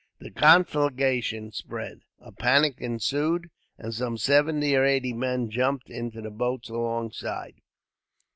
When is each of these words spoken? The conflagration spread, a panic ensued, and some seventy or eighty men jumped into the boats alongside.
The 0.17 0.31
conflagration 0.31 1.51
spread, 1.51 1.99
a 2.19 2.31
panic 2.31 2.77
ensued, 2.81 3.51
and 3.77 3.93
some 3.93 4.17
seventy 4.17 4.75
or 4.75 4.83
eighty 4.83 5.13
men 5.13 5.51
jumped 5.51 5.91
into 5.91 6.21
the 6.23 6.31
boats 6.31 6.69
alongside. 6.69 7.61